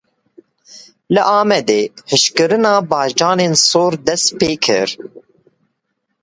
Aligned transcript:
Li 1.13 1.21
Amedê 1.39 1.81
hişkkirina 2.11 2.73
bacanên 2.91 3.53
sor 3.69 3.93
dest 4.05 4.27
pê 4.37 4.51
kir. 4.63 4.89